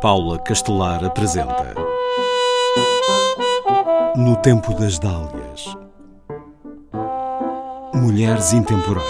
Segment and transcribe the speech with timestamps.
[0.00, 1.74] Paula Castelar apresenta
[4.14, 5.74] No Tempo das Dálias
[7.94, 9.06] Mulheres Intemporais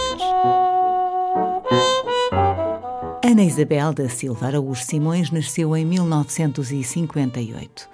[3.24, 7.88] Ana Isabel da Silva Araújo Simões nasceu em 1958.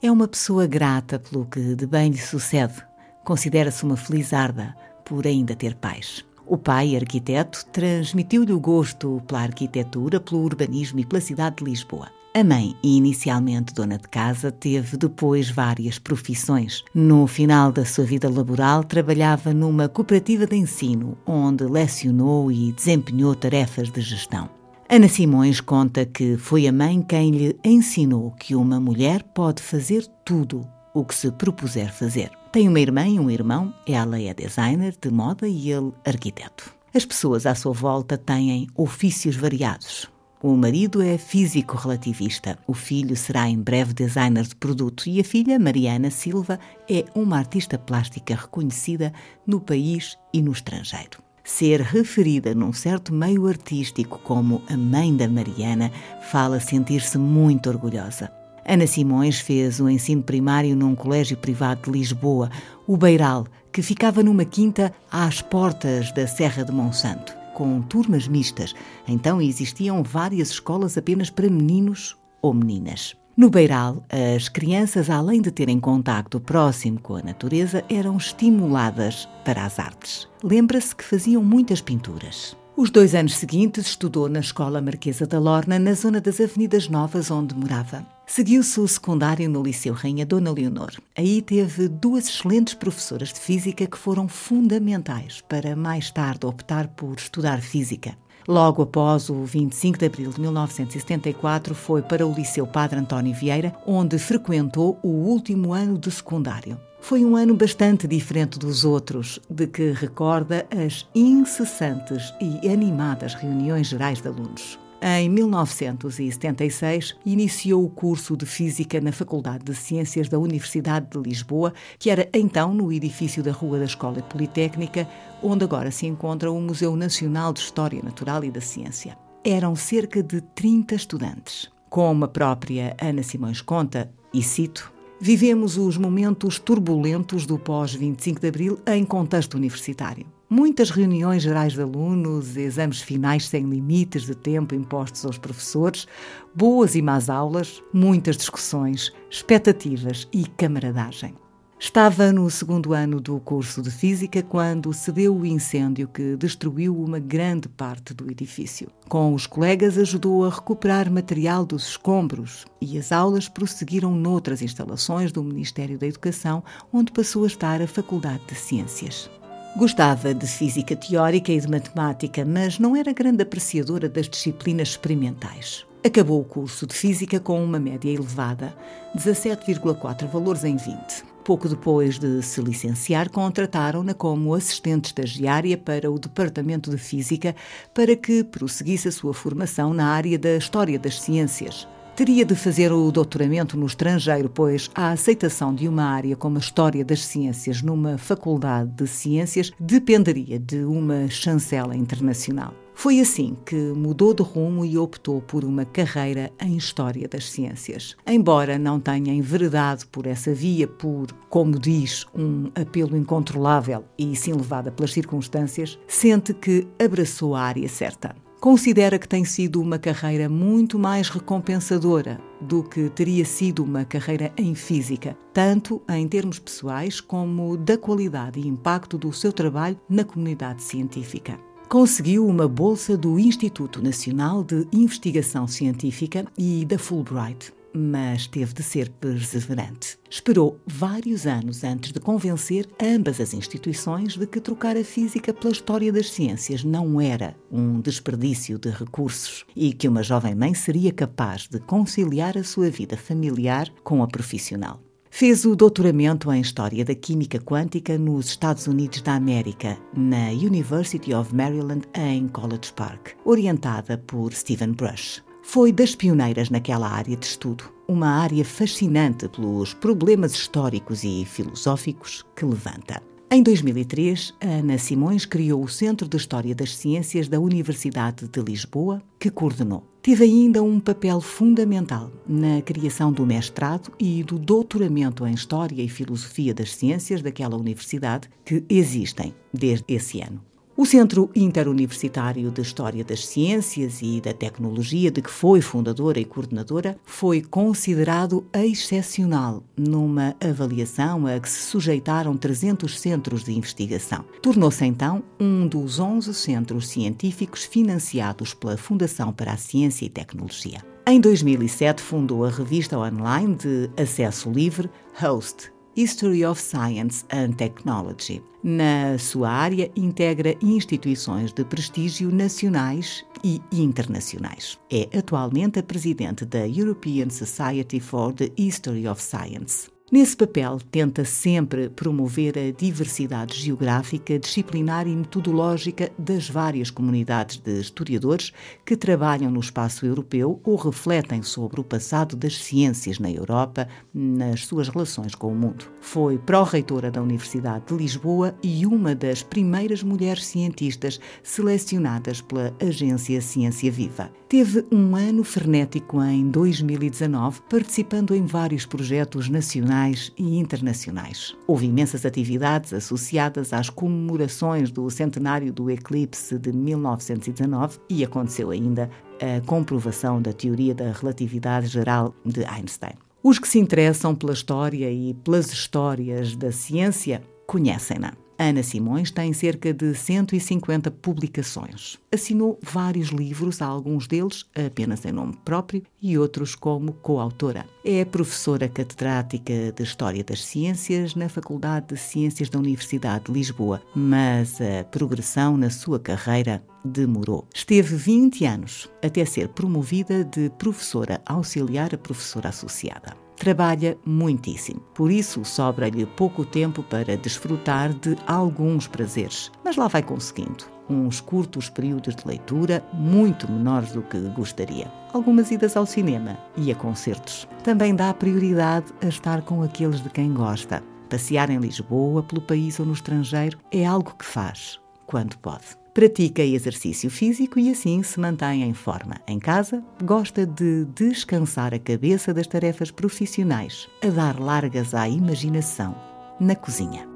[0.00, 2.84] É uma pessoa grata pelo que de bem lhe sucede.
[3.24, 6.24] Considera-se uma felizarda por ainda ter pais.
[6.46, 12.16] O pai, arquiteto, transmitiu-lhe o gosto pela arquitetura, pelo urbanismo e pela cidade de Lisboa.
[12.38, 16.84] A mãe, inicialmente dona de casa, teve depois várias profissões.
[16.94, 23.34] No final da sua vida laboral, trabalhava numa cooperativa de ensino, onde lecionou e desempenhou
[23.34, 24.48] tarefas de gestão.
[24.88, 30.06] Ana Simões conta que foi a mãe quem lhe ensinou que uma mulher pode fazer
[30.24, 30.64] tudo
[30.94, 32.30] o que se propuser fazer.
[32.52, 36.72] Tem uma irmã e um irmão, ela é designer de moda e ele arquiteto.
[36.94, 40.08] As pessoas à sua volta têm ofícios variados.
[40.40, 45.24] O marido é físico relativista, o filho será em breve designer de produto e a
[45.24, 49.12] filha, Mariana Silva, é uma artista plástica reconhecida
[49.44, 51.18] no país e no estrangeiro.
[51.42, 55.90] Ser referida num certo meio artístico como a mãe da Mariana
[56.30, 58.30] fala sentir-se muito orgulhosa.
[58.64, 62.48] Ana Simões fez o ensino primário num colégio privado de Lisboa,
[62.86, 68.72] o Beiral, que ficava numa quinta às portas da Serra de Monsanto, com turmas mistas.
[69.08, 73.16] Então existiam várias escolas apenas para meninos ou meninas.
[73.36, 74.04] No Beiral,
[74.36, 80.28] as crianças, além de terem contacto próximo com a natureza, eram estimuladas para as artes.
[80.42, 82.56] Lembra-se que faziam muitas pinturas.
[82.76, 87.28] Os dois anos seguintes estudou na Escola Marquesa da Lorna, na zona das Avenidas Novas,
[87.28, 88.17] onde morava.
[88.28, 90.92] Seguiu-se o secundário no Liceu Rainha Dona Leonor.
[91.16, 97.16] Aí teve duas excelentes professoras de física que foram fundamentais para mais tarde optar por
[97.16, 98.18] estudar física.
[98.46, 103.74] Logo após o 25 de abril de 1974, foi para o Liceu Padre António Vieira,
[103.86, 106.78] onde frequentou o último ano de secundário.
[107.00, 113.86] Foi um ano bastante diferente dos outros, de que recorda as incessantes e animadas reuniões
[113.86, 114.78] gerais de alunos.
[115.00, 121.72] Em 1976, iniciou o curso de Física na Faculdade de Ciências da Universidade de Lisboa,
[122.00, 125.08] que era então no edifício da Rua da Escola Politécnica,
[125.40, 129.16] onde agora se encontra o Museu Nacional de História Natural e da Ciência.
[129.44, 131.70] Eram cerca de 30 estudantes.
[131.88, 138.46] Como a própria Ana Simões conta, e cito, Vivemos os momentos turbulentos do pós-25 de
[138.46, 140.24] Abril em contexto universitário.
[140.48, 146.06] Muitas reuniões gerais de alunos, exames finais sem limites de tempo impostos aos professores,
[146.54, 151.34] boas e más aulas, muitas discussões, expectativas e camaradagem.
[151.80, 157.20] Estava no segundo ano do curso de Física quando cedeu o incêndio que destruiu uma
[157.20, 158.88] grande parte do edifício.
[159.08, 165.30] Com os colegas, ajudou a recuperar material dos escombros e as aulas prosseguiram noutras instalações
[165.30, 169.30] do Ministério da Educação, onde passou a estar a Faculdade de Ciências.
[169.76, 175.86] Gostava de física teórica e de matemática, mas não era grande apreciadora das disciplinas experimentais.
[176.04, 178.74] Acabou o curso de física com uma média elevada,
[179.16, 181.37] 17,4 valores em 20.
[181.48, 187.56] Pouco depois de se licenciar, contrataram-na como assistente estagiária para o Departamento de Física
[187.94, 191.88] para que prosseguisse a sua formação na área da História das Ciências.
[192.14, 196.60] Teria de fazer o doutoramento no estrangeiro, pois a aceitação de uma área como a
[196.60, 202.74] História das Ciências numa faculdade de ciências dependeria de uma chancela internacional.
[203.00, 208.16] Foi assim que mudou de rumo e optou por uma carreira em História das Ciências.
[208.26, 214.52] Embora não tenha enveredado por essa via, por, como diz, um apelo incontrolável e sim
[214.52, 218.34] levada pelas circunstâncias, sente que abraçou a área certa.
[218.58, 224.52] Considera que tem sido uma carreira muito mais recompensadora do que teria sido uma carreira
[224.56, 230.24] em física, tanto em termos pessoais como da qualidade e impacto do seu trabalho na
[230.24, 238.46] comunidade científica conseguiu uma bolsa do Instituto Nacional de Investigação Científica e da Fulbright, mas
[238.46, 240.18] teve de ser perseverante.
[240.28, 245.72] Esperou vários anos antes de convencer ambas as instituições de que trocar a física pela
[245.72, 251.10] história das ciências não era um desperdício de recursos e que uma jovem mãe seria
[251.10, 255.07] capaz de conciliar a sua vida familiar com a profissional.
[255.30, 261.34] Fez o doutoramento em História da Química Quântica nos Estados Unidos da América, na University
[261.34, 265.42] of Maryland, em College Park, orientada por Stephen Brush.
[265.62, 272.44] Foi das pioneiras naquela área de estudo, uma área fascinante pelos problemas históricos e filosóficos
[272.56, 273.22] que levanta.
[273.50, 279.22] Em 2003, Ana Simões criou o Centro de História das Ciências da Universidade de Lisboa,
[279.38, 280.04] que coordenou.
[280.20, 286.10] Teve ainda um papel fundamental na criação do mestrado e do doutoramento em História e
[286.10, 290.60] Filosofia das Ciências daquela universidade, que existem desde esse ano.
[291.00, 296.44] O Centro Interuniversitário de História das Ciências e da Tecnologia, de que foi fundadora e
[296.44, 304.44] coordenadora, foi considerado excepcional numa avaliação a que se sujeitaram 300 centros de investigação.
[304.60, 310.98] Tornou-se então um dos 11 centros científicos financiados pela Fundação para a Ciência e Tecnologia.
[311.28, 315.08] Em 2007, fundou a revista online de acesso livre
[315.40, 318.60] Host History of Science and Technology.
[318.82, 324.98] Na sua área, integra instituições de prestígio nacionais e internacionais.
[325.12, 330.17] É atualmente a presidente da European Society for the History of Science.
[330.30, 337.98] Nesse papel, tenta sempre promover a diversidade geográfica, disciplinar e metodológica das várias comunidades de
[337.98, 338.70] historiadores
[339.06, 344.84] que trabalham no espaço europeu ou refletem sobre o passado das ciências na Europa, nas
[344.84, 346.04] suas relações com o mundo.
[346.20, 353.62] Foi pró-reitora da Universidade de Lisboa e uma das primeiras mulheres cientistas selecionadas pela agência
[353.62, 354.50] Ciência Viva.
[354.68, 361.76] Teve um ano frenético em 2019, participando em vários projetos nacionais nacionais e internacionais.
[361.86, 369.30] Houve imensas atividades associadas às comemorações do centenário do eclipse de 1919 e aconteceu ainda
[369.60, 373.34] a comprovação da teoria da relatividade geral de Einstein.
[373.62, 378.52] Os que se interessam pela história e pelas histórias da ciência conhecem-na.
[378.78, 382.38] Ana Simões tem cerca de 150 publicações.
[382.52, 388.06] Assinou vários livros, alguns deles apenas em nome próprio e outros como coautora.
[388.24, 394.22] É professora catedrática de História das Ciências na Faculdade de Ciências da Universidade de Lisboa,
[394.32, 397.84] mas a progressão na sua carreira demorou.
[397.92, 405.20] Esteve 20 anos até ser promovida de professora auxiliar a professora associada trabalha muitíssimo.
[405.34, 411.04] Por isso, sobra-lhe pouco tempo para desfrutar de alguns prazeres, mas lá vai conseguindo.
[411.30, 415.30] Uns curtos períodos de leitura, muito menores do que gostaria.
[415.52, 417.86] Algumas idas ao cinema e a concertos.
[418.02, 421.22] Também dá prioridade a estar com aqueles de quem gosta.
[421.50, 426.04] Passear em Lisboa, pelo país ou no estrangeiro é algo que faz, quando pode.
[426.34, 429.56] Pratica exercício físico e assim se mantém em forma.
[429.66, 436.36] Em casa, gosta de descansar a cabeça das tarefas profissionais, a dar largas à imaginação
[436.78, 437.48] na cozinha.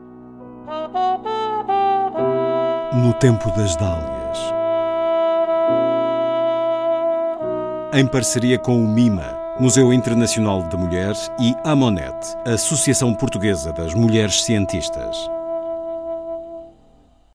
[2.92, 4.38] No tempo das dálias.
[7.94, 12.16] Em parceria com o MIMA, Museu Internacional da Mulher, e a Monet,
[12.46, 15.30] Associação Portuguesa das Mulheres Cientistas.